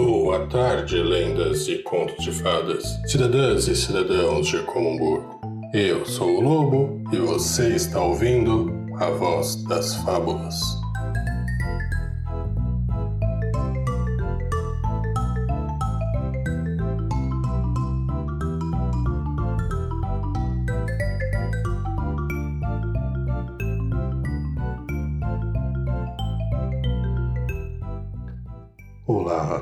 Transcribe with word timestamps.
Boa 0.00 0.46
tarde, 0.46 0.96
lendas 1.02 1.66
e 1.66 1.78
contos 1.78 2.24
de 2.24 2.30
fadas, 2.30 2.84
cidadãs 3.04 3.66
e 3.66 3.74
cidadãos 3.74 4.46
de 4.46 4.62
Comumburgo. 4.62 5.40
Eu 5.74 6.06
sou 6.06 6.36
o 6.36 6.40
Lobo 6.40 7.02
e 7.12 7.16
você 7.16 7.74
está 7.74 8.00
ouvindo 8.00 8.72
a 8.94 9.10
voz 9.10 9.56
das 9.64 9.96
fábulas. 9.96 10.54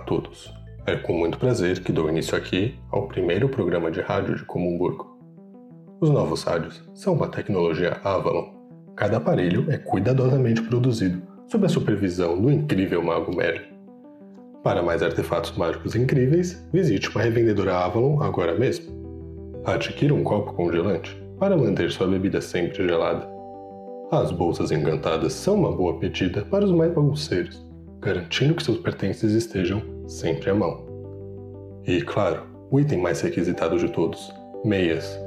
Todos. 0.07 0.55
É 0.87 0.95
com 0.97 1.13
muito 1.13 1.37
prazer 1.37 1.83
que 1.83 1.93
dou 1.93 2.09
início 2.09 2.37
aqui 2.37 2.79
ao 2.91 3.09
primeiro 3.09 3.49
programa 3.49 3.91
de 3.91 4.01
rádio 4.01 4.37
de 4.37 4.45
Comumburgo. 4.45 5.19
Os 6.01 6.11
novos 6.11 6.45
rádios 6.45 6.83
são 6.95 7.15
uma 7.15 7.29
tecnologia 7.29 8.01
Avalon. 8.05 8.55
Cada 8.95 9.17
aparelho 9.17 9.71
é 9.71 9.77
cuidadosamente 9.77 10.63
produzido 10.63 11.21
sob 11.49 11.67
a 11.67 11.69
supervisão 11.69 12.41
do 12.41 12.51
incrível 12.51 13.03
mago 13.03 13.35
Merlin. 13.35 13.67
Para 14.63 14.83
mais 14.83 15.03
artefatos 15.03 15.53
mágicos 15.57 15.95
incríveis, 15.95 16.65
visite 16.73 17.11
uma 17.11 17.23
revendedora 17.23 17.79
Avalon 17.79 18.23
agora 18.23 18.55
mesmo. 18.55 18.95
Adquira 19.65 20.15
um 20.15 20.23
copo 20.23 20.53
congelante 20.55 21.21
para 21.39 21.57
manter 21.57 21.91
sua 21.91 22.07
bebida 22.07 22.41
sempre 22.41 22.87
gelada. 22.87 23.29
As 24.13 24.31
bolsas 24.31 24.71
encantadas 24.71 25.33
são 25.33 25.57
uma 25.57 25.73
boa 25.73 25.99
pedida 25.99 26.43
para 26.43 26.65
os 26.65 26.71
mais 26.71 26.93
bagunceiros 26.93 27.67
garantindo 28.07 28.55
que 28.55 28.63
seus 28.63 28.79
pertences 28.79 29.33
estejam 29.33 29.83
sempre 30.07 30.51
à 30.51 30.55
mão. 30.55 30.85
E, 31.87 32.03
claro, 32.03 32.43
o 32.71 32.81
item 32.81 32.99
mais 32.99 33.21
requisitado 33.21 33.79
de 33.79 33.89
todos: 33.89 34.33
meias. 34.65 35.19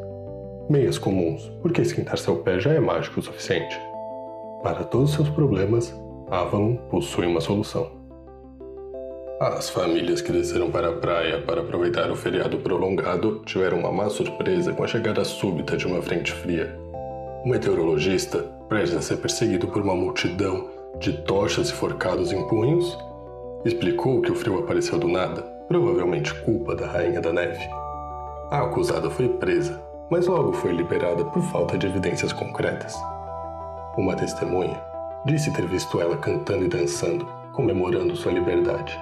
Meias 0.69 0.97
comuns, 0.97 1.52
porque 1.61 1.81
esquentar 1.81 2.17
seu 2.17 2.38
pé 2.38 2.59
já 2.59 2.73
é 2.73 2.80
mágico 2.80 3.19
o 3.19 3.23
suficiente. 3.23 3.80
Para 4.61 4.83
todos 4.83 5.13
seus 5.13 5.30
problemas, 5.30 5.94
Avalon 6.30 6.75
possui 6.89 7.25
uma 7.25 7.41
solução. 7.41 7.89
As 9.39 9.69
famílias 9.69 10.22
que 10.22 10.33
desceram 10.33 10.69
para 10.69 10.89
a 10.89 10.94
praia 10.97 11.41
para 11.41 11.61
aproveitar 11.61 12.11
o 12.11 12.16
feriado 12.16 12.57
prolongado 12.57 13.41
tiveram 13.45 13.80
uma 13.80 13.91
má 13.91 14.09
surpresa 14.09 14.73
com 14.73 14.83
a 14.83 14.88
chegada 14.88 15.23
súbita 15.23 15.77
de 15.77 15.88
uma 15.88 16.02
frente 16.02 16.33
fria. 16.33 16.77
O 17.45 17.47
meteorologista, 17.47 18.39
prestes 18.67 18.97
a 18.97 19.02
ser 19.02 19.17
perseguido 19.17 19.67
por 19.69 19.81
uma 19.81 19.95
multidão, 19.95 20.69
de 21.00 21.13
tochas 21.23 21.69
e 21.69 21.73
forcados 21.73 22.33
em 22.33 22.45
punhos, 22.50 22.97
explicou 23.65 24.21
que 24.21 24.31
o 24.31 24.35
frio 24.35 24.59
apareceu 24.59 24.97
do 24.97 25.07
nada, 25.07 25.41
provavelmente 25.67 26.33
culpa 26.41 26.75
da 26.75 26.88
Rainha 26.88 27.19
da 27.19 27.33
Neve. 27.33 27.67
A 28.49 28.61
acusada 28.61 29.09
foi 29.09 29.27
presa, 29.27 29.79
mas 30.09 30.27
logo 30.27 30.53
foi 30.53 30.71
liberada 30.71 31.23
por 31.25 31.41
falta 31.43 31.77
de 31.77 31.85
evidências 31.88 32.33
concretas. 32.33 32.95
Uma 33.97 34.16
testemunha 34.16 34.81
disse 35.25 35.51
ter 35.51 35.67
visto 35.67 35.99
ela 35.99 36.17
cantando 36.17 36.66
e 36.66 36.69
dançando, 36.69 37.27
comemorando 37.51 38.16
sua 38.16 38.31
liberdade, 38.31 38.97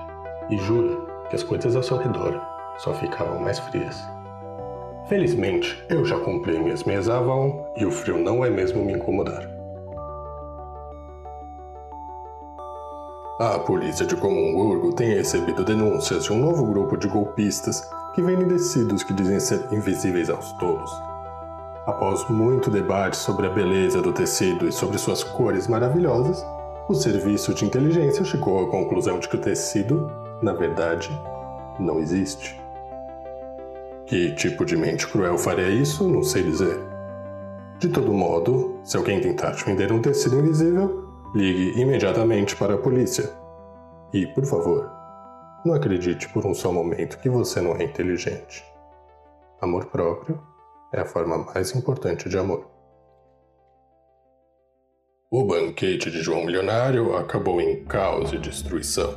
e 0.49 0.58
jura 0.58 0.97
que 1.30 1.36
as 1.36 1.44
coisas 1.44 1.75
ao 1.75 1.83
seu 1.83 1.97
redor 1.97 2.42
só 2.77 2.94
ficavam 2.94 3.39
mais 3.39 3.59
frias. 3.59 4.02
Felizmente, 5.08 5.81
eu 5.89 6.03
já 6.03 6.19
comprei 6.19 6.59
minhas 6.59 6.83
meias 6.83 7.08
Avalon 7.08 7.66
e 7.77 7.86
o 7.86 7.92
frio 7.92 8.17
não 8.17 8.39
vai 8.39 8.49
mesmo 8.49 8.83
me 8.83 8.94
incomodar. 8.94 9.56
A 13.39 13.59
polícia 13.59 14.03
de 14.03 14.16
Comumburgo 14.16 14.93
tem 14.93 15.13
recebido 15.13 15.63
denúncias 15.63 16.23
de 16.23 16.33
um 16.33 16.39
novo 16.39 16.66
grupo 16.66 16.97
de 16.97 17.07
golpistas 17.07 17.88
que 18.16 18.21
vêm 18.23 18.41
indecidos 18.41 19.03
que 19.03 19.13
dizem 19.13 19.39
ser 19.39 19.71
invisíveis 19.71 20.27
aos 20.27 20.53
tolos. 20.53 20.91
Após 21.85 22.27
muito 22.30 22.71
debate 22.71 23.15
sobre 23.15 23.45
a 23.45 23.49
beleza 23.52 24.02
do 24.02 24.11
tecido 24.11 24.67
e 24.67 24.71
sobre 24.71 24.97
suas 24.97 25.23
cores 25.23 25.67
maravilhosas, 25.67 26.43
o 26.89 26.95
serviço 26.95 27.53
de 27.53 27.64
inteligência 27.64 28.26
chegou 28.26 28.65
à 28.65 28.71
conclusão 28.71 29.20
de 29.20 29.30
que 29.30 29.36
o 29.36 29.42
tecido, 29.42 30.11
na 30.42 30.53
verdade, 30.53 31.11
não 31.80 31.99
existe. 31.99 32.59
Que 34.08 34.33
tipo 34.33 34.65
de 34.65 34.76
mente 34.76 35.05
cruel 35.08 35.37
faria 35.37 35.70
isso, 35.70 36.08
não 36.08 36.23
sei 36.23 36.42
dizer. 36.42 36.80
De 37.77 37.87
todo 37.89 38.11
modo, 38.11 38.80
se 38.83 38.97
alguém 38.97 39.21
tentar 39.21 39.52
te 39.52 39.64
vender 39.64 39.92
um 39.92 40.02
tecido 40.02 40.39
invisível, 40.39 41.07
Ligue 41.36 41.80
imediatamente 41.80 42.55
para 42.55 42.76
a 42.76 42.77
polícia. 42.77 43.30
E, 44.14 44.26
por 44.27 44.45
favor, 44.45 44.89
não 45.65 45.73
acredite 45.73 46.30
por 46.30 46.45
um 46.45 46.54
só 46.54 46.71
momento 46.71 47.20
que 47.20 47.30
você 47.30 47.60
não 47.60 47.76
é 47.76 47.83
inteligente. 47.83 48.64
Amor 49.61 49.86
próprio 49.88 50.42
é 50.93 51.02
a 51.02 51.05
forma 51.05 51.38
mais 51.38 51.76
importante 51.76 52.30
de 52.30 52.38
amor. 52.38 52.70
O 55.30 55.43
banquete 55.43 56.10
de 56.10 56.21
João 56.21 56.45
Milionário 56.45 57.15
acabou 57.17 57.59
em 57.59 57.83
caos 57.83 58.32
e 58.32 58.38
destruição. 58.38 59.15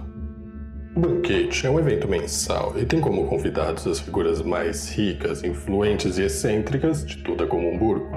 O 0.97 0.99
banquete 0.99 1.69
é 1.69 1.71
um 1.71 1.79
evento 1.79 2.09
mensal 2.09 2.77
e 2.77 2.85
tem 2.85 3.01
como 3.01 3.29
convidados 3.29 3.87
as 3.87 4.01
figuras 4.01 4.43
mais 4.43 4.91
ricas, 4.91 5.45
influentes 5.45 6.19
e 6.19 6.25
excêntricas 6.25 7.07
de 7.07 7.23
toda 7.23 7.47
Comumburgo. 7.47 8.11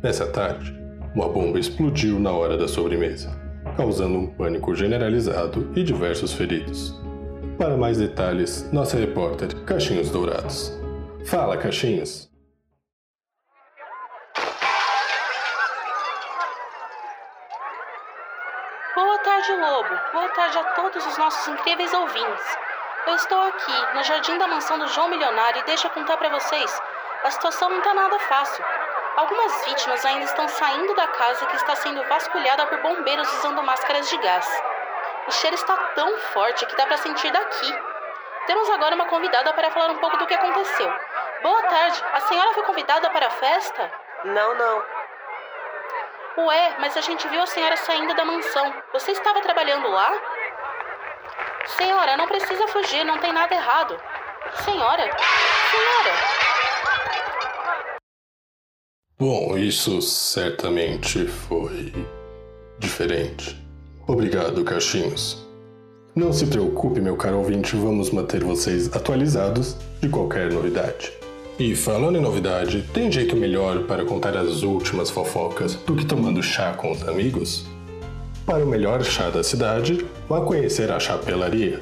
Nessa 0.00 0.28
tarde, 0.28 0.79
uma 1.14 1.28
bomba 1.28 1.58
explodiu 1.58 2.18
na 2.18 2.32
hora 2.32 2.56
da 2.56 2.68
sobremesa, 2.68 3.30
causando 3.76 4.18
um 4.18 4.26
pânico 4.26 4.74
generalizado 4.74 5.72
e 5.74 5.82
diversos 5.82 6.32
feridos. 6.32 6.94
Para 7.58 7.76
mais 7.76 7.98
detalhes, 7.98 8.70
nossa 8.72 8.96
repórter 8.96 9.54
Caixinhos 9.64 10.10
Dourados. 10.10 10.72
Fala, 11.26 11.56
Caixinhos! 11.56 12.30
Boa 18.94 19.18
tarde, 19.18 19.52
Lobo. 19.52 20.12
Boa 20.12 20.28
tarde 20.28 20.58
a 20.58 20.64
todos 20.74 21.06
os 21.06 21.18
nossos 21.18 21.48
incríveis 21.48 21.92
ouvintes. 21.92 22.58
Eu 23.06 23.14
estou 23.14 23.38
aqui, 23.38 23.96
no 23.96 24.04
jardim 24.04 24.38
da 24.38 24.46
mansão 24.46 24.78
do 24.78 24.86
João 24.88 25.10
Milionário, 25.10 25.60
e 25.60 25.64
deixa 25.64 25.88
eu 25.88 25.90
contar 25.90 26.16
para 26.16 26.28
vocês. 26.28 26.82
A 27.24 27.30
situação 27.30 27.68
não 27.68 27.82
tá 27.82 27.92
nada 27.92 28.18
fácil. 28.20 28.64
Algumas 29.16 29.64
vítimas 29.66 30.04
ainda 30.04 30.24
estão 30.24 30.48
saindo 30.48 30.94
da 30.94 31.06
casa 31.08 31.46
que 31.46 31.56
está 31.56 31.74
sendo 31.76 32.02
vasculhada 32.04 32.66
por 32.66 32.78
bombeiros 32.80 33.30
usando 33.38 33.62
máscaras 33.62 34.08
de 34.08 34.16
gás. 34.18 34.62
O 35.26 35.30
cheiro 35.32 35.54
está 35.54 35.76
tão 35.94 36.16
forte 36.32 36.64
que 36.66 36.76
dá 36.76 36.86
para 36.86 36.96
sentir 36.96 37.30
daqui. 37.30 37.78
Temos 38.46 38.70
agora 38.70 38.94
uma 38.94 39.06
convidada 39.06 39.52
para 39.52 39.70
falar 39.70 39.90
um 39.90 39.98
pouco 39.98 40.16
do 40.16 40.26
que 40.26 40.34
aconteceu. 40.34 40.92
Boa 41.42 41.62
tarde, 41.64 42.02
a 42.12 42.20
senhora 42.20 42.52
foi 42.54 42.62
convidada 42.64 43.10
para 43.10 43.26
a 43.26 43.30
festa? 43.30 43.92
Não, 44.24 44.54
não. 44.54 44.84
Ué, 46.38 46.76
mas 46.78 46.96
a 46.96 47.00
gente 47.00 47.26
viu 47.28 47.42
a 47.42 47.46
senhora 47.46 47.76
saindo 47.76 48.14
da 48.14 48.24
mansão. 48.24 48.74
Você 48.92 49.12
estava 49.12 49.40
trabalhando 49.40 49.88
lá? 49.88 50.12
Senhora, 51.66 52.16
não 52.16 52.26
precisa 52.26 52.66
fugir, 52.68 53.04
não 53.04 53.18
tem 53.18 53.32
nada 53.32 53.54
errado. 53.54 54.00
Senhora? 54.64 55.10
Senhora! 55.70 56.49
Bom, 59.20 59.54
isso 59.58 60.00
certamente 60.00 61.26
foi 61.26 61.92
diferente. 62.78 63.54
Obrigado, 64.06 64.64
Caixinhos. 64.64 65.46
Não 66.16 66.32
se 66.32 66.46
preocupe, 66.46 67.02
meu 67.02 67.18
caro 67.18 67.36
ouvinte, 67.36 67.76
vamos 67.76 68.10
manter 68.10 68.42
vocês 68.42 68.88
atualizados 68.96 69.76
de 70.00 70.08
qualquer 70.08 70.50
novidade. 70.50 71.12
E 71.58 71.76
falando 71.76 72.16
em 72.16 72.22
novidade, 72.22 72.82
tem 72.94 73.12
jeito 73.12 73.36
melhor 73.36 73.84
para 73.84 74.06
contar 74.06 74.34
as 74.38 74.62
últimas 74.62 75.10
fofocas 75.10 75.74
do 75.74 75.94
que 75.94 76.06
tomando 76.06 76.42
chá 76.42 76.72
com 76.72 76.90
os 76.90 77.06
amigos? 77.06 77.66
Para 78.46 78.64
o 78.64 78.66
melhor 78.66 79.04
chá 79.04 79.28
da 79.28 79.44
cidade, 79.44 80.02
vá 80.26 80.40
conhecer 80.40 80.90
a 80.90 80.98
chapelaria. 80.98 81.78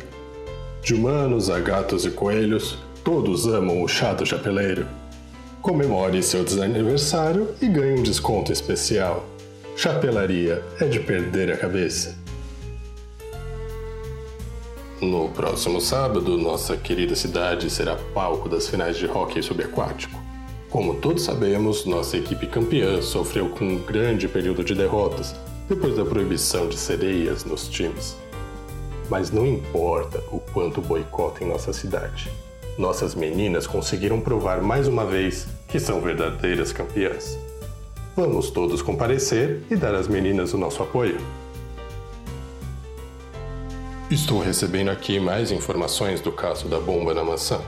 De 0.82 0.92
humanos 0.92 1.50
a 1.50 1.60
gatos 1.60 2.04
e 2.04 2.10
coelhos, 2.10 2.76
todos 3.04 3.46
amam 3.46 3.80
o 3.80 3.86
chá 3.86 4.12
do 4.12 4.26
chapeleiro. 4.26 4.97
Comemore 5.60 6.22
seu 6.22 6.44
desaniversário 6.44 7.54
e 7.60 7.66
ganhe 7.66 7.98
um 7.98 8.02
desconto 8.02 8.52
especial. 8.52 9.26
Chapelaria 9.76 10.64
é 10.80 10.86
de 10.86 11.00
perder 11.00 11.52
a 11.52 11.56
cabeça. 11.56 12.16
No 15.00 15.28
próximo 15.30 15.80
sábado, 15.80 16.38
nossa 16.38 16.76
querida 16.76 17.16
cidade 17.16 17.68
será 17.70 17.96
palco 18.14 18.48
das 18.48 18.68
finais 18.68 18.96
de 18.96 19.06
hóquei 19.06 19.42
subaquático. 19.42 20.18
Como 20.70 20.94
todos 20.94 21.24
sabemos, 21.24 21.84
nossa 21.84 22.16
equipe 22.16 22.46
campeã 22.46 23.02
sofreu 23.02 23.48
com 23.48 23.64
um 23.64 23.78
grande 23.78 24.28
período 24.28 24.62
de 24.62 24.74
derrotas 24.74 25.34
depois 25.68 25.96
da 25.96 26.04
proibição 26.04 26.68
de 26.68 26.78
sereias 26.78 27.44
nos 27.44 27.68
times. 27.68 28.16
Mas 29.10 29.30
não 29.30 29.46
importa 29.46 30.22
o 30.30 30.38
quanto 30.38 30.80
boicotem 30.80 31.48
nossa 31.48 31.72
cidade 31.72 32.30
nossas 32.78 33.14
meninas 33.14 33.66
conseguiram 33.66 34.20
provar 34.20 34.62
mais 34.62 34.86
uma 34.86 35.04
vez 35.04 35.48
que 35.66 35.80
são 35.80 36.00
verdadeiras 36.00 36.72
campeãs. 36.72 37.36
Vamos 38.14 38.50
todos 38.50 38.80
comparecer 38.80 39.62
e 39.68 39.74
dar 39.74 39.94
às 39.94 40.06
meninas 40.06 40.54
o 40.54 40.58
nosso 40.58 40.82
apoio. 40.82 41.18
Estou 44.08 44.40
recebendo 44.40 44.90
aqui 44.90 45.18
mais 45.18 45.50
informações 45.50 46.20
do 46.20 46.30
caso 46.30 46.68
da 46.68 46.78
bomba 46.78 47.12
na 47.12 47.24
mansão. 47.24 47.62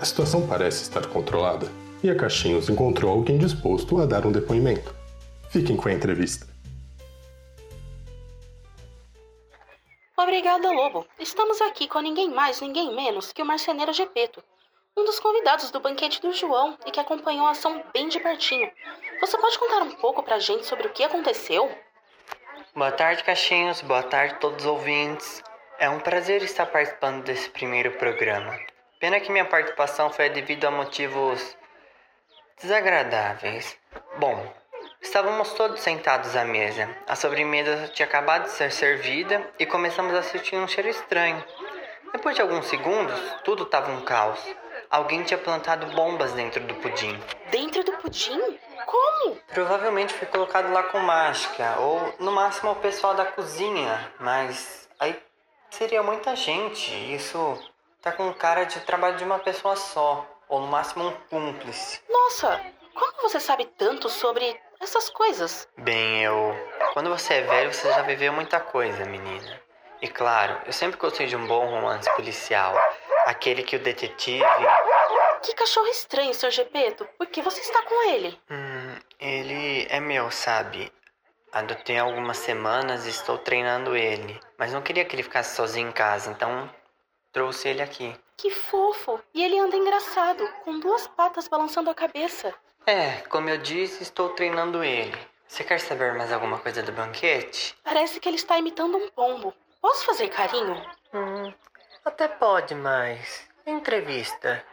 A 0.00 0.04
situação 0.04 0.46
parece 0.46 0.82
estar 0.82 1.06
controlada 1.06 1.66
e 2.02 2.08
a 2.08 2.14
Caixinhos 2.14 2.70
encontrou 2.70 3.10
alguém 3.10 3.36
disposto 3.36 4.00
a 4.00 4.06
dar 4.06 4.24
um 4.24 4.32
depoimento. 4.32 4.94
Fiquem 5.50 5.76
com 5.76 5.88
a 5.88 5.92
entrevista. 5.92 6.49
Obrigada, 10.22 10.70
Lobo. 10.70 11.06
Estamos 11.18 11.62
aqui 11.62 11.88
com 11.88 11.98
ninguém 12.00 12.28
mais, 12.28 12.60
ninguém 12.60 12.94
menos 12.94 13.32
que 13.32 13.40
o 13.40 13.46
marceneiro 13.46 13.90
Gepeto, 13.90 14.44
um 14.94 15.02
dos 15.02 15.18
convidados 15.18 15.70
do 15.70 15.80
banquete 15.80 16.20
do 16.20 16.30
João 16.30 16.76
e 16.84 16.90
que 16.90 17.00
acompanhou 17.00 17.46
a 17.46 17.52
ação 17.52 17.82
bem 17.94 18.06
de 18.06 18.20
pertinho. 18.20 18.70
Você 19.18 19.38
pode 19.38 19.58
contar 19.58 19.80
um 19.82 19.92
pouco 19.92 20.22
pra 20.22 20.38
gente 20.38 20.66
sobre 20.66 20.86
o 20.86 20.92
que 20.92 21.02
aconteceu? 21.02 21.74
Boa 22.76 22.92
tarde, 22.92 23.24
Caixinhos. 23.24 23.80
Boa 23.80 24.02
tarde, 24.02 24.34
todos 24.34 24.62
os 24.62 24.70
ouvintes. 24.70 25.42
É 25.78 25.88
um 25.88 25.98
prazer 25.98 26.42
estar 26.42 26.66
participando 26.66 27.24
desse 27.24 27.48
primeiro 27.48 27.92
programa. 27.92 28.60
Pena 28.98 29.20
que 29.20 29.32
minha 29.32 29.46
participação 29.46 30.10
foi 30.10 30.28
devido 30.28 30.66
a 30.66 30.70
motivos 30.70 31.56
desagradáveis. 32.60 33.78
Bom, 34.18 34.52
estávamos 35.00 35.52
todos 35.54 35.80
sentados 35.80 36.36
à 36.36 36.44
mesa. 36.44 36.88
A 37.06 37.16
sobremesa 37.16 37.88
tinha 37.88 38.06
acabado 38.06 38.44
de 38.44 38.50
ser 38.50 38.70
servida 38.70 39.48
e 39.58 39.66
começamos 39.66 40.14
a 40.14 40.22
sentir 40.22 40.56
um 40.56 40.68
cheiro 40.68 40.88
estranho. 40.88 41.42
Depois 42.12 42.34
de 42.34 42.42
alguns 42.42 42.66
segundos, 42.66 43.18
tudo 43.44 43.62
estava 43.62 43.90
um 43.92 44.02
caos. 44.02 44.40
Alguém 44.90 45.22
tinha 45.22 45.38
plantado 45.38 45.86
bombas 45.86 46.32
dentro 46.32 46.60
do 46.64 46.74
pudim. 46.74 47.18
Dentro 47.50 47.84
do 47.84 47.92
pudim? 47.92 48.58
Como? 48.84 49.36
Provavelmente 49.54 50.12
foi 50.12 50.26
colocado 50.26 50.72
lá 50.72 50.82
com 50.84 50.98
mágica, 50.98 51.76
ou 51.78 52.12
no 52.18 52.32
máximo 52.32 52.72
o 52.72 52.76
pessoal 52.76 53.14
da 53.14 53.24
cozinha, 53.24 54.12
mas 54.18 54.88
aí 54.98 55.16
seria 55.70 56.02
muita 56.02 56.34
gente. 56.34 56.92
Isso 57.14 57.56
tá 58.02 58.10
com 58.10 58.32
cara 58.32 58.64
de 58.64 58.80
trabalho 58.80 59.16
de 59.16 59.24
uma 59.24 59.38
pessoa 59.38 59.76
só, 59.76 60.26
ou 60.48 60.60
no 60.60 60.66
máximo 60.66 61.06
um 61.06 61.12
cúmplice. 61.28 62.00
Nossa, 62.08 62.60
como 62.92 63.22
você 63.22 63.38
sabe 63.38 63.66
tanto 63.66 64.08
sobre 64.08 64.58
essas 64.80 65.10
coisas? 65.10 65.68
Bem, 65.76 66.24
eu. 66.24 66.56
Quando 66.92 67.10
você 67.10 67.34
é 67.34 67.42
velho, 67.42 67.72
você 67.72 67.88
já 67.88 68.02
viveu 68.02 68.32
muita 68.32 68.58
coisa, 68.58 69.04
menina. 69.04 69.60
E 70.02 70.08
claro, 70.08 70.58
eu 70.66 70.72
sempre 70.72 70.98
gostei 70.98 71.26
de 71.26 71.36
um 71.36 71.46
bom 71.46 71.66
romance 71.66 72.10
policial. 72.16 72.74
Aquele 73.26 73.62
que 73.62 73.76
o 73.76 73.82
detetive. 73.82 74.42
Que 75.42 75.54
cachorro 75.54 75.86
estranho, 75.88 76.34
Sr. 76.34 76.50
Gepeto. 76.50 77.06
Por 77.18 77.26
que 77.26 77.42
você 77.42 77.60
está 77.60 77.82
com 77.82 78.10
ele? 78.10 78.38
Hum, 78.50 78.96
ele 79.18 79.86
é 79.90 80.00
meu, 80.00 80.30
sabe? 80.30 80.92
Adotei 81.52 81.98
algumas 81.98 82.38
semanas 82.38 83.06
e 83.06 83.10
estou 83.10 83.36
treinando 83.36 83.96
ele. 83.96 84.40
Mas 84.58 84.72
não 84.72 84.82
queria 84.82 85.04
que 85.04 85.14
ele 85.14 85.22
ficasse 85.22 85.56
sozinho 85.56 85.88
em 85.88 85.92
casa, 85.92 86.30
então 86.30 86.70
trouxe 87.32 87.68
ele 87.68 87.82
aqui. 87.82 88.16
Que 88.36 88.50
fofo! 88.50 89.20
E 89.34 89.44
ele 89.44 89.58
anda 89.58 89.76
engraçado, 89.76 90.46
com 90.64 90.78
duas 90.78 91.06
patas 91.08 91.48
balançando 91.48 91.90
a 91.90 91.94
cabeça. 91.94 92.54
É, 92.90 93.22
como 93.28 93.48
eu 93.48 93.56
disse, 93.56 94.02
estou 94.02 94.30
treinando 94.30 94.82
ele. 94.82 95.16
Você 95.46 95.62
quer 95.62 95.78
saber 95.78 96.12
mais 96.14 96.32
alguma 96.32 96.58
coisa 96.58 96.82
do 96.82 96.90
banquete? 96.90 97.76
Parece 97.84 98.18
que 98.18 98.28
ele 98.28 98.34
está 98.34 98.58
imitando 98.58 98.96
um 98.96 99.08
pombo. 99.10 99.54
Posso 99.80 100.04
fazer 100.04 100.26
carinho? 100.26 100.74
Hum, 101.14 101.54
até 102.04 102.26
pode, 102.26 102.74
mas. 102.74 103.48
Entrevista. 103.64 104.64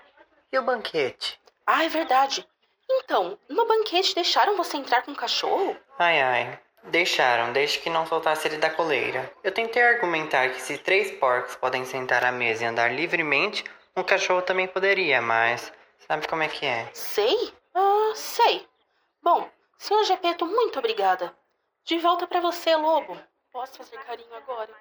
E 0.52 0.58
o 0.58 0.64
banquete? 0.64 1.40
Ah, 1.64 1.84
é 1.84 1.90
verdade. 1.90 2.44
Então, 2.90 3.38
no 3.48 3.68
banquete 3.68 4.16
deixaram 4.16 4.58
você 4.58 4.78
entrar 4.78 5.04
com 5.04 5.12
o 5.12 5.16
cachorro? 5.16 5.78
Ai, 6.00 6.20
ai. 6.20 6.60
Deixaram, 6.86 7.54
desde 7.54 7.78
que 7.78 7.90
não 7.92 8.08
soltasse 8.08 8.48
ele 8.48 8.58
da 8.58 8.72
coleira. 8.72 9.32
Eu 9.44 9.52
tentei 9.52 9.84
argumentar 9.84 10.50
que 10.50 10.62
se 10.64 10.80
três 10.80 11.12
porcos 11.12 11.56
podem 11.56 11.86
sentar 11.86 12.26
à 12.26 12.32
mesa 12.32 12.64
e 12.64 12.68
andar 12.68 12.92
livremente, 12.92 13.64
um 13.96 14.02
cachorro 14.02 14.42
também 14.42 14.68
poderia, 14.68 15.22
mas 15.22 15.72
sabe 16.08 16.28
como 16.28 16.42
é 16.42 16.48
que 16.48 16.66
é? 16.66 16.90
Sei? 16.94 17.54
Ah, 17.80 18.12
sei. 18.16 18.66
Bom, 19.24 19.48
senhor 19.78 20.04
Gepeto, 20.04 20.48
muito 20.48 20.80
obrigada. 20.80 21.32
De 21.86 22.00
volta 22.00 22.26
para 22.26 22.42
você, 22.42 22.76
lobo. 22.76 23.16
Posso 23.54 23.78
fazer 23.78 23.98
carinho 23.98 24.34
agora? 24.34 24.72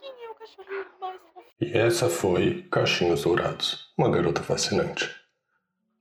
Quem 0.00 0.08
é 0.24 0.30
o 0.30 0.34
cachorrinho 0.34 0.86
mais? 0.98 1.20
E 1.60 1.76
essa 1.76 2.08
foi 2.08 2.62
Caixinhos 2.70 3.24
Dourados, 3.24 3.92
uma 3.98 4.08
garota 4.08 4.42
fascinante. 4.42 5.14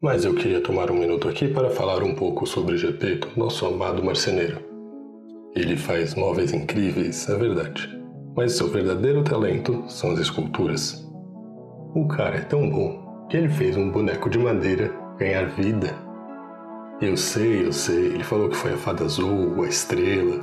Mas 0.02 0.24
eu 0.24 0.34
queria 0.34 0.63
tomar 0.63 0.90
um 0.90 0.96
minuto 0.96 1.28
aqui 1.28 1.50
para 1.50 1.69
falar 1.69 2.02
um 2.02 2.16
pouco 2.16 2.48
sobre 2.48 2.78
Gepeto, 2.78 3.38
nosso 3.38 3.66
amado 3.66 4.01
marceneiro. 4.01 4.63
Ele 5.54 5.75
faz 5.75 6.16
móveis 6.16 6.54
incríveis, 6.54 7.28
é 7.28 7.36
verdade, 7.38 7.90
mas 8.34 8.54
seu 8.54 8.69
verdadeiro 8.69 9.25
talento 9.25 9.84
são 9.90 10.12
as 10.13 10.19
esculturas. 10.19 11.06
O 11.94 12.08
cara 12.08 12.38
é 12.38 12.46
tão 12.46 12.69
bom 12.69 13.28
que 13.30 13.36
ele 13.36 13.50
fez 13.50 13.75
um 13.75 13.92
boneco 13.92 14.30
de 14.30 14.38
madeira 14.40 14.88
ganhar 15.18 15.50
vida. 15.50 16.05
Eu 17.02 17.18
sei, 17.18 17.66
eu 17.66 17.74
sei, 17.74 18.06
ele 18.06 18.24
falou 18.24 18.48
que 18.48 18.56
foi 18.56 18.72
a 18.72 18.78
fada 18.78 19.04
azul, 19.04 19.62
a 19.64 19.68
estrela, 19.68 20.42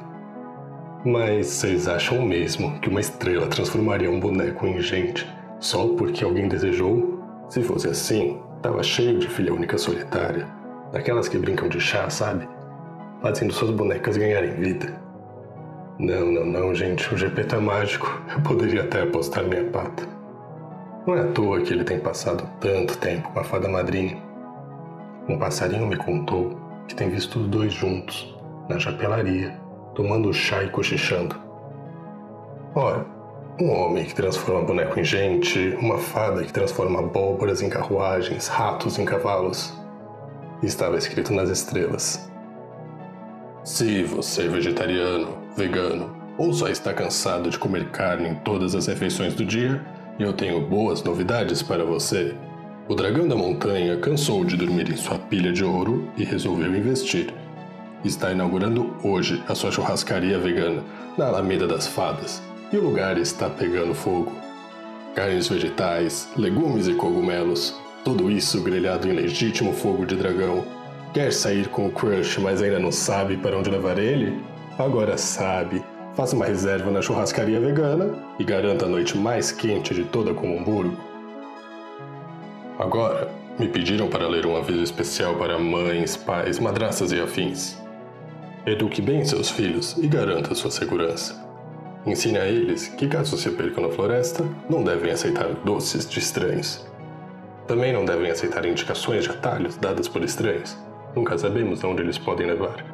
mas 1.02 1.46
vocês 1.46 1.88
acham 1.88 2.20
mesmo 2.26 2.78
que 2.80 2.90
uma 2.90 3.00
estrela 3.00 3.46
transformaria 3.46 4.10
um 4.10 4.20
boneco 4.20 4.66
em 4.66 4.78
gente 4.78 5.26
só 5.58 5.88
porque 5.96 6.22
alguém 6.22 6.48
desejou? 6.48 7.18
Se 7.48 7.62
fosse 7.62 7.88
assim, 7.88 8.38
tava 8.60 8.82
cheio 8.82 9.18
de 9.18 9.28
filha 9.28 9.54
única 9.54 9.78
solitária, 9.78 10.46
daquelas 10.92 11.26
que 11.26 11.38
brincam 11.38 11.70
de 11.70 11.80
chá, 11.80 12.10
sabe? 12.10 12.46
Fazendo 13.22 13.54
suas 13.54 13.70
bonecas 13.70 14.18
ganharem 14.18 14.52
vida. 14.52 15.00
Não, 15.98 16.30
não, 16.30 16.44
não, 16.44 16.74
gente, 16.74 17.14
o 17.14 17.16
GP 17.16 17.44
tá 17.44 17.60
mágico. 17.60 18.20
Eu 18.30 18.42
poderia 18.42 18.82
até 18.82 19.02
apostar 19.02 19.44
minha 19.44 19.64
pata. 19.64 20.06
Não 21.06 21.16
é 21.16 21.20
à 21.20 21.28
toa 21.28 21.62
que 21.62 21.72
ele 21.72 21.84
tem 21.84 21.98
passado 21.98 22.46
tanto 22.60 22.98
tempo 22.98 23.30
com 23.30 23.40
a 23.40 23.44
fada 23.44 23.68
madrinha. 23.68 24.31
Um 25.28 25.38
passarinho 25.38 25.86
me 25.86 25.96
contou 25.96 26.56
que 26.88 26.94
tem 26.94 27.08
visto 27.08 27.38
os 27.38 27.46
dois 27.46 27.72
juntos, 27.72 28.34
na 28.68 28.78
chapelaria, 28.78 29.56
tomando 29.94 30.32
chá 30.32 30.64
e 30.64 30.68
cochichando. 30.68 31.36
Ora, 32.74 33.06
um 33.60 33.70
homem 33.70 34.04
que 34.04 34.14
transforma 34.14 34.62
boneco 34.62 34.98
em 34.98 35.04
gente, 35.04 35.76
uma 35.78 35.98
fada 35.98 36.42
que 36.42 36.52
transforma 36.52 36.98
abóboras 36.98 37.62
em 37.62 37.68
carruagens, 37.68 38.48
ratos 38.48 38.98
em 38.98 39.04
cavalos. 39.04 39.72
Estava 40.62 40.96
escrito 40.96 41.32
nas 41.32 41.50
estrelas. 41.50 42.28
Se 43.62 44.02
você 44.02 44.46
é 44.46 44.48
vegetariano, 44.48 45.38
vegano 45.56 46.16
ou 46.36 46.52
só 46.52 46.68
está 46.68 46.92
cansado 46.92 47.48
de 47.48 47.58
comer 47.58 47.90
carne 47.90 48.30
em 48.30 48.34
todas 48.36 48.74
as 48.74 48.86
refeições 48.86 49.34
do 49.34 49.44
dia, 49.44 49.84
eu 50.18 50.32
tenho 50.32 50.60
boas 50.66 51.02
novidades 51.04 51.62
para 51.62 51.84
você. 51.84 52.34
O 52.88 52.94
dragão 52.94 53.28
da 53.28 53.36
montanha 53.36 53.96
cansou 53.96 54.44
de 54.44 54.56
dormir 54.56 54.90
em 54.90 54.96
sua 54.96 55.18
pilha 55.18 55.52
de 55.52 55.64
ouro 55.64 56.08
e 56.16 56.24
resolveu 56.24 56.74
investir 56.74 57.32
está 58.04 58.32
inaugurando 58.32 58.94
hoje 59.02 59.42
a 59.48 59.54
sua 59.54 59.70
churrascaria 59.70 60.38
vegana 60.38 60.82
na 61.16 61.26
Alameda 61.26 61.66
das 61.66 61.86
Fadas 61.86 62.42
e 62.72 62.76
o 62.76 62.82
lugar 62.82 63.18
está 63.18 63.48
pegando 63.48 63.94
fogo. 63.94 64.32
Carnes 65.14 65.48
vegetais, 65.48 66.28
legumes 66.36 66.88
e 66.88 66.94
cogumelos, 66.94 67.74
tudo 68.04 68.30
isso 68.30 68.62
grelhado 68.62 69.08
em 69.08 69.12
legítimo 69.12 69.72
fogo 69.72 70.06
de 70.06 70.16
dragão. 70.16 70.64
Quer 71.12 71.32
sair 71.32 71.68
com 71.68 71.86
o 71.86 71.92
crush, 71.92 72.38
mas 72.40 72.62
ainda 72.62 72.78
não 72.78 72.90
sabe 72.90 73.36
para 73.36 73.58
onde 73.58 73.70
levar 73.70 73.98
ele? 73.98 74.42
Agora 74.78 75.18
sabe. 75.18 75.84
Faça 76.14 76.34
uma 76.34 76.46
reserva 76.46 76.90
na 76.90 77.02
churrascaria 77.02 77.60
vegana 77.60 78.14
e 78.38 78.44
garanta 78.44 78.86
a 78.86 78.88
noite 78.88 79.16
mais 79.16 79.52
quente 79.52 79.94
de 79.94 80.04
toda 80.04 80.32
Comumburgo. 80.32 81.11
Agora, 82.82 83.30
me 83.60 83.68
pediram 83.68 84.08
para 84.08 84.26
ler 84.26 84.44
um 84.44 84.56
aviso 84.56 84.82
especial 84.82 85.36
para 85.36 85.56
mães, 85.56 86.16
pais, 86.16 86.58
madraças 86.58 87.12
e 87.12 87.20
afins. 87.20 87.80
Eduque 88.66 89.00
bem 89.00 89.24
seus 89.24 89.48
filhos 89.48 89.96
e 89.98 90.08
garanta 90.08 90.52
sua 90.52 90.68
segurança. 90.68 91.48
Ensine 92.04 92.38
a 92.38 92.46
eles 92.48 92.88
que, 92.88 93.06
caso 93.06 93.38
se 93.38 93.48
percam 93.52 93.84
na 93.84 93.94
floresta, 93.94 94.44
não 94.68 94.82
devem 94.82 95.12
aceitar 95.12 95.46
doces 95.64 96.10
de 96.10 96.18
estranhos. 96.18 96.84
Também 97.68 97.92
não 97.92 98.04
devem 98.04 98.28
aceitar 98.28 98.66
indicações 98.66 99.22
de 99.22 99.30
atalhos 99.30 99.76
dadas 99.76 100.08
por 100.08 100.24
estranhos. 100.24 100.76
Nunca 101.14 101.38
sabemos 101.38 101.84
aonde 101.84 102.02
eles 102.02 102.18
podem 102.18 102.48
levar. 102.48 102.84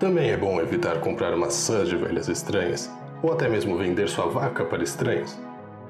Também 0.00 0.30
é 0.30 0.36
bom 0.36 0.60
evitar 0.60 0.98
comprar 0.98 1.36
maçãs 1.36 1.88
de 1.88 1.94
velhas 1.94 2.28
estranhas, 2.28 2.90
ou 3.22 3.32
até 3.32 3.48
mesmo 3.48 3.78
vender 3.78 4.08
sua 4.08 4.26
vaca 4.26 4.64
para 4.64 4.82
estranhos, 4.82 5.38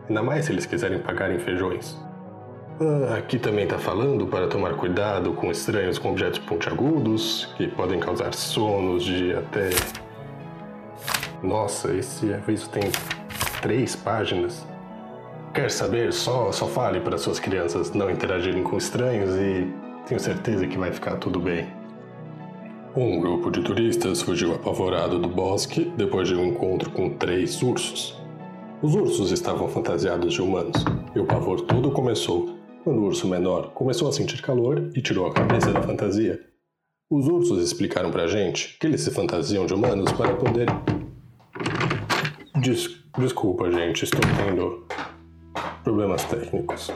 ainda 0.07 0.23
mais 0.23 0.45
se 0.45 0.53
eles 0.53 0.67
quiserem 0.67 0.99
pagar 0.99 1.35
em 1.35 1.39
feijões. 1.39 2.07
Ah, 2.81 3.17
aqui 3.17 3.41
também 3.41 3.65
está 3.65 3.77
falando 3.77 4.25
para 4.29 4.47
tomar 4.47 4.75
cuidado 4.75 5.33
com 5.33 5.51
estranhos 5.51 5.99
com 5.99 6.11
objetos 6.11 6.39
pontiagudos, 6.39 7.53
que 7.57 7.67
podem 7.67 7.99
causar 7.99 8.33
sonos 8.33 9.03
de 9.03 9.35
até. 9.35 9.71
Nossa, 11.43 11.93
esse 11.93 12.33
aviso 12.33 12.71
tem 12.71 12.85
três 13.61 13.97
páginas. 13.97 14.65
Quer 15.53 15.73
saber? 15.73 16.13
Só, 16.13 16.53
só 16.53 16.67
fale 16.67 17.01
para 17.01 17.19
suas 17.19 17.41
crianças 17.41 17.93
não 17.93 18.09
interagirem 18.09 18.63
com 18.63 18.77
estranhos 18.77 19.35
e 19.35 19.67
tenho 20.07 20.21
certeza 20.21 20.65
que 20.65 20.79
vai 20.79 20.93
ficar 20.93 21.17
tudo 21.17 21.41
bem. 21.41 21.67
Um 22.95 23.19
grupo 23.19 23.51
de 23.51 23.61
turistas 23.61 24.23
fugiu 24.23 24.55
apavorado 24.55 25.19
do 25.19 25.29
bosque 25.29 25.93
depois 25.97 26.29
de 26.29 26.37
um 26.37 26.47
encontro 26.47 26.91
com 26.91 27.11
três 27.11 27.61
ursos. 27.61 28.17
Os 28.81 28.95
ursos 28.95 29.33
estavam 29.33 29.67
fantasiados 29.67 30.33
de 30.33 30.41
humanos, 30.41 30.85
e 31.13 31.19
o 31.19 31.25
pavor 31.25 31.63
todo 31.63 31.91
começou 31.91 32.58
quando 32.89 33.01
o 33.01 33.05
urso 33.05 33.29
menor 33.29 33.73
começou 33.75 34.09
a 34.09 34.13
sentir 34.13 34.41
calor 34.41 34.91
e 34.97 35.03
tirou 35.03 35.27
a 35.27 35.35
cabeça 35.35 35.71
da 35.71 35.83
fantasia. 35.83 36.41
Os 37.11 37.29
ursos 37.29 37.63
explicaram 37.63 38.11
pra 38.11 38.27
gente 38.27 38.79
que 38.79 38.87
eles 38.87 39.03
se 39.03 39.11
fantasiam 39.11 39.67
de 39.67 39.75
humanos 39.75 40.11
para 40.13 40.35
poder. 40.37 40.67
Des 42.59 42.89
desculpa, 43.19 43.71
gente, 43.71 44.05
estou 44.05 44.23
tendo 44.23 44.87
problemas 45.85 46.25
técnicos. 46.25 46.91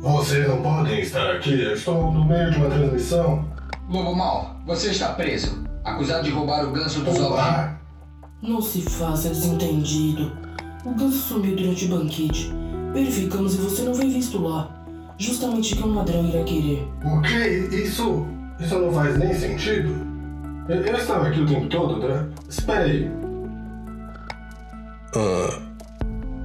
Vocês 0.00 0.46
não 0.46 0.60
podem 0.60 1.00
estar 1.00 1.36
aqui, 1.36 1.62
eu 1.62 1.72
estou 1.72 2.12
no 2.12 2.26
meio 2.26 2.50
de 2.50 2.58
uma 2.58 2.68
transmissão. 2.68 3.48
Lobo 3.88 4.14
Mal, 4.14 4.60
você 4.66 4.90
está 4.90 5.14
preso, 5.14 5.64
acusado 5.82 6.24
de 6.24 6.30
roubar 6.30 6.68
o 6.68 6.70
ganso 6.70 7.00
dos 7.00 7.18
ovos. 7.18 7.40
Não 8.42 8.60
se 8.60 8.82
faça 8.82 9.30
desentendido. 9.30 10.30
O 10.84 10.90
ganso 10.90 11.16
sumiu 11.28 11.56
durante 11.56 11.86
o 11.86 11.88
banquete. 11.88 12.63
Verificamos 12.94 13.54
e 13.54 13.56
você 13.58 13.82
não 13.82 13.92
foi 13.92 14.08
visto 14.08 14.40
lá. 14.40 14.70
Justamente 15.18 15.74
o 15.74 15.76
que 15.76 15.82
um 15.82 15.94
ladrão 15.94 16.24
irá 16.28 16.44
querer. 16.44 16.88
O 17.04 17.20
que? 17.22 17.76
Isso. 17.76 18.24
Isso 18.60 18.78
não 18.78 18.92
faz 18.92 19.18
nem 19.18 19.34
sentido? 19.34 19.92
Eu, 20.68 20.76
eu 20.76 20.96
estava 20.96 21.26
aqui 21.26 21.40
o 21.40 21.46
tempo 21.46 21.66
todo, 21.66 21.98
né? 21.98 22.28
Espera 22.48 22.84
aí. 22.84 23.10
Ah, 25.16 25.60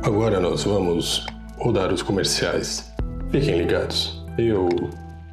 agora 0.04 0.40
nós 0.40 0.64
vamos 0.64 1.26
rodar 1.58 1.94
os 1.94 2.02
comerciais. 2.02 2.92
Fiquem 3.30 3.60
ligados. 3.60 4.26
Eu 4.36 4.68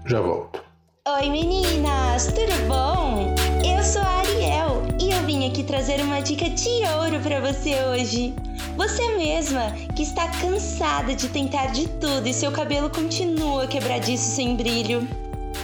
já 0.04 0.20
volto. 0.20 0.62
Oi 1.08 1.30
meninas, 1.30 2.26
tudo 2.26 2.68
bom? 2.68 3.34
Eu 3.64 3.82
sou 3.82 4.02
a 4.02 4.18
Ariel 4.18 4.82
e 5.00 5.12
eu 5.12 5.22
vim 5.22 5.48
aqui 5.48 5.62
trazer 5.62 6.00
uma 6.02 6.20
dica 6.20 6.50
de 6.50 6.68
ouro 6.98 7.20
para 7.20 7.40
você 7.40 7.74
hoje. 7.84 8.34
Você 8.76 9.16
mesma 9.16 9.72
que 9.94 10.02
está 10.02 10.28
cansada 10.28 11.14
de 11.14 11.28
tentar 11.28 11.66
de 11.68 11.88
tudo 11.88 12.28
e 12.28 12.34
seu 12.34 12.52
cabelo 12.52 12.90
continua 12.90 13.66
quebradiço 13.66 14.30
sem 14.30 14.54
brilho. 14.54 15.08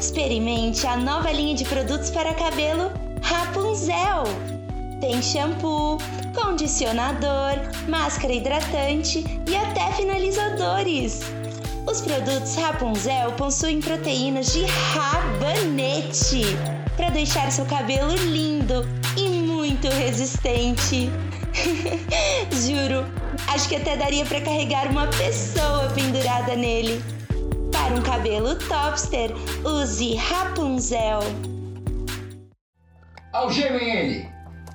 Experimente 0.00 0.86
a 0.86 0.96
nova 0.96 1.30
linha 1.30 1.54
de 1.54 1.64
produtos 1.64 2.10
para 2.10 2.32
cabelo 2.34 2.90
Rapunzel. 3.22 4.24
Tem 5.00 5.20
shampoo, 5.20 5.98
condicionador, 6.34 7.58
máscara 7.86 8.32
hidratante 8.32 9.24
e 9.46 9.56
até 9.56 9.92
finalizadores. 9.92 11.20
Os 11.86 12.00
produtos 12.00 12.54
Rapunzel 12.54 13.32
possuem 13.32 13.80
proteínas 13.80 14.52
de 14.52 14.64
rabanete 14.64 16.44
para 16.96 17.10
deixar 17.10 17.50
seu 17.52 17.66
cabelo 17.66 18.14
lindo 18.14 18.88
e 19.16 19.28
muito 19.28 19.88
resistente. 19.88 21.10
Juro, 22.50 23.04
acho 23.48 23.68
que 23.68 23.76
até 23.76 23.96
daria 23.96 24.24
para 24.24 24.40
carregar 24.40 24.90
uma 24.90 25.06
pessoa 25.08 25.88
pendurada 25.94 26.56
nele. 26.56 27.02
Para 27.70 27.94
um 27.94 28.02
cabelo 28.02 28.54
topster, 28.56 29.32
use 29.64 30.14
Rapunzel. 30.14 31.20
Algemem 33.32 33.96
ele! 33.96 34.28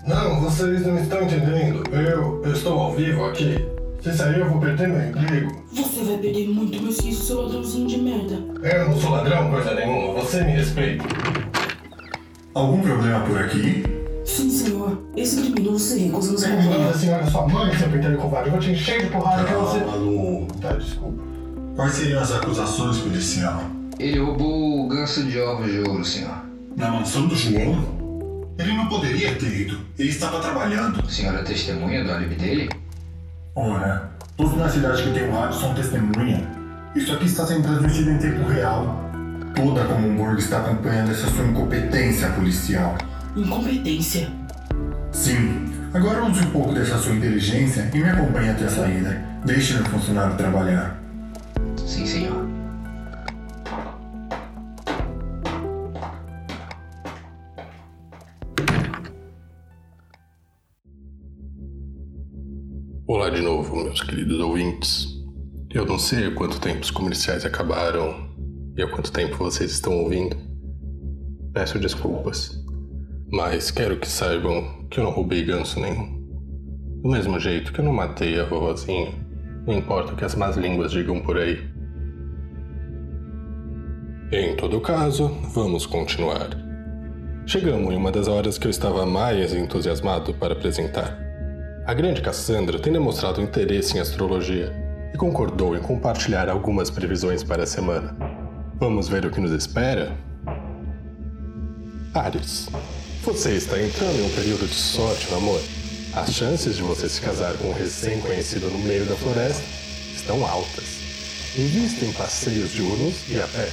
Não, 0.06 0.40
vocês 0.42 0.86
não 0.86 0.98
estão 0.98 1.24
entendendo. 1.24 1.84
Eu, 1.92 2.42
eu 2.44 2.54
estou 2.54 2.80
ao 2.80 2.94
vivo 2.94 3.26
aqui. 3.26 3.58
Se 4.02 4.16
sair, 4.16 4.40
eu 4.40 4.50
vou 4.50 4.60
perder 4.60 4.88
meu 4.88 5.10
emprego. 5.10 5.66
Você 5.74 6.04
vai 6.04 6.18
perder 6.18 6.48
muito 6.48 6.82
mais 6.82 6.98
que 6.98 7.10
isso, 7.10 7.26
seu 7.26 7.42
ladrãozinho 7.42 7.88
de 7.88 7.98
merda. 7.98 8.36
Eu 8.64 8.90
não 8.90 8.98
sou 8.98 9.12
ladrão, 9.12 9.52
coisa 9.52 9.74
nenhuma. 9.74 10.14
Você 10.22 10.44
me 10.44 10.52
respeita. 10.52 11.04
Algum 12.54 12.82
problema 12.82 13.20
por 13.26 13.38
aqui? 13.38 13.97
Sim, 14.28 14.50
senhor. 14.50 15.02
Esse 15.16 15.42
criminoso 15.42 15.80
se 15.80 16.00
recusa 16.00 16.34
nos 16.34 16.42
Manda 16.44 16.56
a 16.56 16.60
acompanhar. 16.60 16.94
senhora 16.94 17.26
sua 17.32 17.48
mãe, 17.48 17.78
seu 17.78 17.90
penteiro 17.90 18.18
covarde. 18.18 18.48
Eu 18.50 18.52
vou 18.52 18.62
te 18.62 18.72
encher 18.72 19.04
de 19.04 19.10
porrada 19.10 19.44
que 19.46 19.54
você... 19.54 19.80
Calma, 19.80 20.48
Tá, 20.62 20.74
desculpa. 20.74 21.24
Quais 21.76 21.94
seriam 21.94 22.22
as 22.22 22.32
acusações, 22.34 22.98
policial? 22.98 23.64
Ele 23.98 24.20
roubou 24.20 24.86
o 24.86 24.88
ganso 24.90 25.24
de 25.24 25.40
ovos 25.40 25.72
de 25.72 25.80
ouro, 25.80 26.04
senhor. 26.04 26.36
Na 26.76 26.92
mansão 26.92 27.26
do 27.28 27.36
João? 27.36 27.98
Ele 28.60 28.74
não 28.74 28.88
poderia 28.88 29.34
ter 29.36 29.62
ido. 29.62 29.80
Ele 29.98 30.10
estava 30.10 30.40
trabalhando. 30.40 31.02
A 31.06 31.10
senhora 31.10 31.40
é 31.40 31.44
testemunha 31.44 32.04
do 32.04 32.12
álibi 32.12 32.36
dele? 32.36 32.70
Ora, 33.56 34.12
todos 34.36 34.58
na 34.58 34.68
cidade 34.70 35.04
que 35.04 35.14
tem 35.14 35.30
um 35.30 35.34
rádio 35.34 35.60
são 35.60 35.74
testemunha. 35.74 36.48
Isso 36.96 37.14
aqui 37.14 37.26
está 37.26 37.46
sendo 37.46 37.64
transmitido 37.64 38.12
em 38.12 38.18
tempo 38.18 38.48
real. 38.50 39.04
Toda 39.56 39.84
a 39.84 39.86
Commonburg 39.86 40.38
está 40.40 40.60
acompanhando 40.60 41.12
essa 41.12 41.28
sua 41.30 41.46
incompetência 41.46 42.30
policial. 42.32 42.96
Incompetência. 43.38 44.32
Sim. 45.12 45.68
Agora 45.94 46.26
use 46.26 46.44
um 46.44 46.50
pouco 46.50 46.74
dessa 46.74 46.98
sua 46.98 47.14
inteligência 47.14 47.88
e 47.94 47.98
me 48.00 48.10
acompanhe 48.10 48.50
até 48.50 48.66
a 48.66 48.70
saída. 48.70 49.12
Deixe 49.46 49.76
meu 49.76 49.86
funcionário 49.86 50.36
trabalhar. 50.36 51.00
Sim, 51.86 52.08
senhor. 52.08 52.48
Olá 63.06 63.30
de 63.30 63.42
novo, 63.42 63.84
meus 63.84 64.02
queridos 64.02 64.40
ouvintes. 64.40 65.06
Eu 65.70 65.86
não 65.86 66.00
sei 66.00 66.26
há 66.26 66.32
quanto 66.34 66.60
tempo 66.60 66.82
os 66.82 66.90
comerciais 66.90 67.46
acabaram 67.46 68.36
e 68.76 68.82
há 68.82 68.90
quanto 68.90 69.12
tempo 69.12 69.38
vocês 69.38 69.74
estão 69.74 69.94
ouvindo. 69.94 70.36
Peço 71.54 71.78
desculpas, 71.78 72.66
mas 73.32 73.72
quero 73.72 73.98
que 73.98 74.08
saibam 74.08 74.86
que 74.90 75.00
eu 75.00 75.04
não 75.04 75.12
roubei 75.12 75.44
ganso 75.44 75.80
nenhum. 75.80 76.18
Do 77.02 77.10
mesmo 77.10 77.40
jeito 77.40 77.74
que 77.74 77.80
eu 77.80 77.86
não 77.86 77.94
matei 77.94 78.40
a 78.40 78.46
vovozinha, 78.46 79.12
não 79.66 79.74
importa 79.74 80.14
o 80.14 80.16
que 80.16 80.24
as 80.24 80.34
más 80.34 80.56
línguas 80.56 80.92
digam 80.92 81.20
por 81.20 81.38
aí. 81.38 81.60
Em 84.32 84.56
todo 84.56 84.80
caso, 84.80 85.28
vamos 85.54 85.86
continuar. 85.86 86.50
Chegamos 87.46 87.94
em 87.94 87.98
uma 87.98 88.12
das 88.12 88.28
horas 88.28 88.58
que 88.58 88.68
eu 88.68 88.72
estava 88.72 89.06
mais 89.06 89.54
entusiasmado 89.54 90.34
para 90.34 90.54
apresentar. 90.54 91.18
A 91.86 91.94
grande 91.94 92.22
Cassandra 92.22 92.80
tem 92.80 92.92
demonstrado 92.92 93.42
interesse 93.42 93.98
em 93.98 94.02
astrologia 94.02 94.74
e 95.14 95.18
concordou 95.18 95.76
em 95.76 95.80
compartilhar 95.80 96.50
algumas 96.50 96.90
previsões 96.90 97.44
para 97.44 97.64
a 97.64 97.68
semana. 97.68 98.16
Vamos 98.80 99.08
ver 99.08 99.26
o 99.26 99.32
que 99.32 99.40
nos 99.40 99.52
espera? 99.52 100.12
Ares, 102.14 102.70
você 103.28 103.56
está 103.56 103.78
entrando 103.78 104.20
em 104.20 104.26
um 104.26 104.34
período 104.36 104.66
de 104.66 104.74
sorte 104.74 105.30
no 105.30 105.36
amor. 105.36 105.62
As 106.14 106.32
chances 106.34 106.78
de 106.78 106.82
você 106.82 107.10
se 107.10 107.20
casar 107.20 107.54
com 107.58 107.72
um 107.72 107.74
recém-conhecido 107.74 108.70
no 108.70 108.80
meio 108.80 109.06
da 109.06 109.18
floresta 109.18 109.62
estão 110.16 110.46
altas. 110.46 110.86
Invista 111.58 112.06
em 112.06 112.14
passeios 112.14 112.72
diurnos 112.72 113.16
e 113.28 113.38
a 113.38 113.46
pé. 113.50 113.70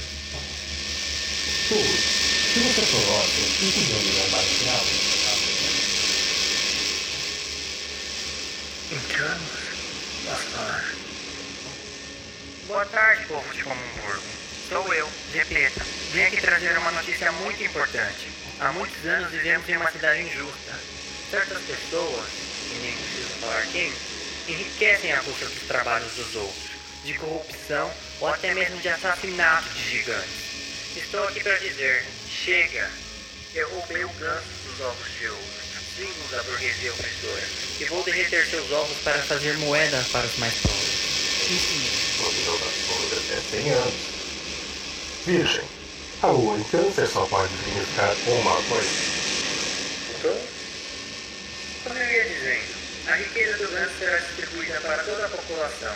Boa 12.67 12.85
tarde, 12.87 13.25
povo 13.27 13.53
de 13.53 13.63
Comumburgo. 13.63 14.23
Sou 14.67 14.93
eu, 14.93 15.07
Gepeta. 15.31 15.81
Vim 16.11 16.23
aqui 16.23 16.41
trazer 16.41 16.77
uma 16.77 16.91
notícia 16.91 17.31
muito 17.31 17.63
importante. 17.63 18.44
Há 18.59 18.71
muitos 18.71 19.05
anos 19.05 19.31
vivemos 19.31 19.67
em 19.67 19.75
uma 19.75 19.91
cidade 19.91 20.21
injusta. 20.21 20.73
Certas 21.29 21.61
pessoas, 21.63 22.27
e 22.71 22.79
nem 22.81 22.93
preciso 22.93 23.39
falar 23.41 23.65
quem, 23.71 23.93
enriquecem 24.47 25.11
à 25.11 25.19
custa 25.19 25.45
dos 25.45 25.63
trabalhos 25.67 26.11
dos 26.13 26.35
outros, 26.35 26.69
de 27.03 27.13
corrupção 27.15 27.91
ou 28.21 28.27
até 28.29 28.53
mesmo 28.53 28.77
de 28.79 28.87
assassinato 28.87 29.67
de 29.69 29.89
gigantes. 29.89 30.45
Estou 30.95 31.23
aqui 31.27 31.41
para 31.41 31.57
dizer, 31.57 32.05
chega! 32.29 32.89
Eu 33.53 33.69
roubei 33.69 34.03
o 34.03 34.09
ganso 34.09 34.47
dos 34.65 34.81
ovos 34.81 35.07
de 35.17 35.27
ouro, 35.27 35.43
símbolo 35.95 36.27
da 36.29 36.43
burguesia 36.43 36.93
opressora, 36.93 37.43
e 37.79 37.85
vou 37.85 38.03
derreter 38.03 38.45
seus 38.47 38.71
ovos 38.71 38.97
para 39.03 39.21
fazer 39.23 39.57
moeda 39.57 40.05
para 40.11 40.25
os 40.25 40.37
mais 40.37 40.53
pobres. 40.55 41.15
Sim, 41.47 41.59
senhor. 41.59 42.27
Observações 42.27 43.13
até 43.13 43.57
100 43.57 43.69
anos. 43.71 43.93
Virgem, 45.25 45.74
a 46.25 46.31
lua 46.31 46.57
em 46.57 46.63
câncer 46.63 47.05
só 47.05 47.23
pode 47.27 47.53
significar 47.55 48.09
uma 48.25 48.55
coisa. 48.63 48.89
Então, 50.17 50.37
como 51.83 51.99
eu 51.99 52.09
ia 52.09 52.23
dizendo, 52.23 52.75
a 53.07 53.15
riqueza 53.15 53.57
do 53.57 53.71
ganso 53.71 53.91
será 53.99 54.17
distribuída 54.17 54.81
para 54.81 55.03
toda 55.03 55.25
a 55.27 55.29
população. 55.29 55.95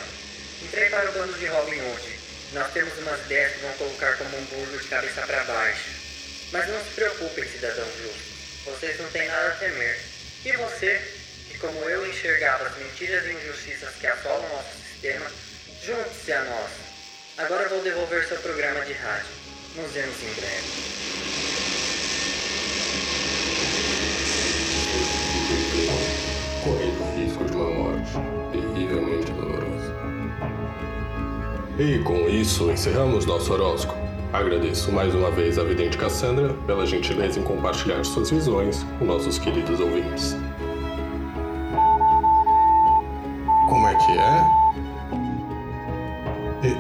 Entrei 0.62 0.90
para 0.92 1.10
o 1.10 1.14
bando 1.14 1.34
de 1.34 1.48
Robin 1.48 1.80
Hood. 1.80 2.20
Nós 2.54 2.72
temos 2.74 2.96
umas 3.00 3.20
ideias 3.22 3.54
que 3.54 3.60
vão 3.62 3.74
colocar 3.74 4.18
como 4.18 4.38
um 4.38 4.46
burro 4.46 4.78
de 4.78 4.88
cabeça 4.88 5.22
para 5.22 5.44
baixo. 5.46 5.90
Mas 6.52 6.68
não 6.70 6.80
se 6.84 6.92
preocupem, 6.92 7.46
cidadão 7.46 7.88
justo. 8.04 8.30
Vocês 8.66 9.00
não 9.00 9.10
têm 9.10 9.28
nada 9.28 9.48
a 9.48 9.56
temer. 9.56 10.00
E 10.46 10.52
você, 10.52 11.02
que 11.50 11.58
como 11.58 11.90
eu 11.90 12.08
enxergava 12.08 12.68
as 12.68 12.78
mentiras 12.78 13.26
e 13.26 13.32
injustiças 13.32 13.96
que 14.00 14.06
assolam 14.06 14.48
nosso 14.50 14.78
sistema, 14.92 15.26
junte-se 15.84 16.34
a 16.34 16.44
nós. 16.44 16.70
Agora 17.40 17.68
vou 17.70 17.82
devolver 17.82 18.28
seu 18.28 18.38
programa 18.38 18.86
de 18.86 18.94
rádio. 18.94 19.39
Nos 19.76 19.92
vemos 19.92 20.16
em 20.24 20.34
breve. 20.34 20.64
Correndo 26.64 27.02
o 27.02 27.16
risco 27.16 27.46
de 27.46 27.56
uma 27.56 27.70
morte 27.70 28.12
terrivelmente 28.52 29.32
dolorosa. 29.32 29.96
E 31.78 32.00
com 32.00 32.28
isso 32.28 32.72
encerramos 32.72 33.28
nosso 33.28 33.54
horóscopo. 33.54 34.00
Agradeço 34.34 34.92
mais 34.92 35.14
uma 35.14 35.30
vez 35.30 35.60
a 35.60 35.64
vidente 35.64 35.98
Cassandra 35.98 36.54
pela 36.66 36.86
gentileza 36.86 37.40
em 37.40 37.44
compartilhar 37.44 38.04
suas 38.04 38.32
visões 38.32 38.84
com 38.98 39.06
nossos 39.06 39.38
queridos 39.38 39.80
ouvintes. 39.80 40.36
Como 43.70 43.88
é 43.88 43.96
que 43.96 44.12
é? 44.18 44.60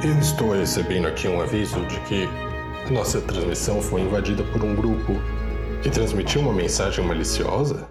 Eu 0.03 0.19
estou 0.19 0.53
recebendo 0.53 1.07
aqui 1.07 1.27
um 1.27 1.39
aviso 1.39 1.79
de 1.85 1.99
que 2.01 2.48
nossa 2.91 3.21
transmissão 3.21 3.81
foi 3.81 4.01
invadida 4.01 4.43
por 4.43 4.63
um 4.63 4.75
grupo 4.75 5.13
que 5.83 5.89
transmitiu 5.89 6.41
uma 6.41 6.53
mensagem 6.53 7.05
maliciosa? 7.05 7.87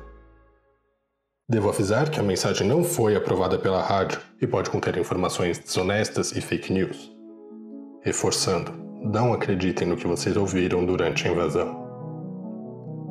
Devo 1.49 1.69
avisar 1.69 2.11
que 2.11 2.19
a 2.19 2.23
mensagem 2.23 2.67
não 2.67 2.83
foi 2.83 3.15
aprovada 3.15 3.59
pela 3.59 3.81
rádio 3.81 4.21
e 4.41 4.47
pode 4.47 4.71
conter 4.71 4.99
informações 4.99 5.59
desonestas 5.59 6.33
e 6.33 6.41
fake 6.41 6.73
news. 6.73 7.11
Reforçando, 8.03 8.73
não 9.03 9.33
acreditem 9.33 9.87
no 9.87 9.97
que 9.97 10.07
vocês 10.07 10.37
ouviram 10.37 10.85
durante 10.85 11.27
a 11.27 11.31
invasão. 11.31 11.87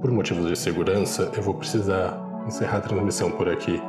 Por 0.01 0.12
motivos 0.12 0.48
de 0.48 0.56
segurança, 0.56 1.32
eu 1.36 1.41
vou 1.41 1.56
precisar 1.56 2.22
encerrar 2.46 2.77
a 2.77 2.82
transmissão 2.82 3.32
por 3.32 3.50
aqui. 3.50 3.82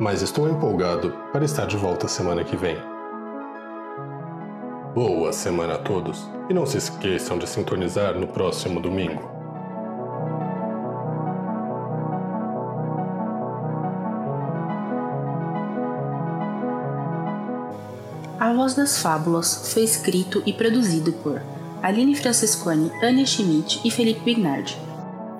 Mas 0.00 0.22
estou 0.22 0.48
empolgado 0.48 1.14
para 1.32 1.44
estar 1.44 1.66
de 1.66 1.76
volta 1.76 2.08
semana 2.08 2.42
que 2.42 2.56
vem. 2.56 2.97
Boa 5.00 5.32
semana 5.32 5.74
a 5.74 5.78
todos 5.78 6.26
e 6.50 6.52
não 6.52 6.66
se 6.66 6.76
esqueçam 6.76 7.38
de 7.38 7.48
sintonizar 7.48 8.18
no 8.18 8.26
próximo 8.26 8.80
domingo. 8.80 9.22
A 18.40 18.52
Voz 18.52 18.74
das 18.74 19.00
Fábulas 19.00 19.72
foi 19.72 19.84
escrito 19.84 20.42
e 20.44 20.52
produzido 20.52 21.12
por 21.12 21.40
Aline 21.80 22.16
Francesconi, 22.16 22.90
Ania 23.00 23.24
Schmidt 23.24 23.80
e 23.84 23.92
Felipe 23.92 24.22
Bignardi. 24.24 24.76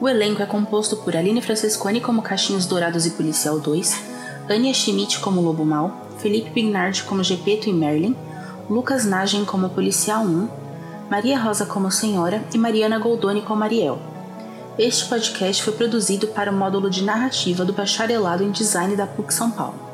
O 0.01 0.09
elenco 0.09 0.41
é 0.41 0.47
composto 0.47 0.99
por 0.99 1.17
Aline 1.17 1.43
Francesconi 1.43 2.01
como 2.01 2.23
Caixinhos 2.23 2.65
Dourados 2.65 3.07
e 3.07 3.11
Policial 3.11 3.59
2, 3.59 4.05
Ania 4.49 4.73
Schmidt 4.73 5.19
como 5.19 5.41
Lobo 5.41 5.65
Mal, 5.65 6.07
Felipe 6.19 6.51
Bignardi 6.51 7.03
como 7.03 7.25
Gepeto 7.25 7.69
e 7.69 7.73
Merlin, 7.73 8.15
Lucas 8.69 9.07
Nagen 9.07 9.47
como 9.47 9.71
Policial 9.71 10.27
1, 10.27 10.49
Maria 11.11 11.39
Rosa 11.39 11.65
como 11.65 11.91
Senhora 11.91 12.45
e 12.53 12.59
Mariana 12.59 12.99
Goldoni 12.99 13.41
como 13.41 13.65
Ariel. 13.65 13.99
Este 14.79 15.07
podcast 15.07 15.63
foi 15.63 15.73
produzido 15.73 16.29
para 16.29 16.53
o 16.53 16.55
módulo 16.55 16.91
de 16.91 17.03
narrativa 17.03 17.65
do 17.65 17.73
Bacharelado 17.73 18.45
em 18.45 18.51
Design 18.51 18.95
da 18.95 19.07
PUC 19.07 19.33
São 19.33 19.51
Paulo. 19.51 19.88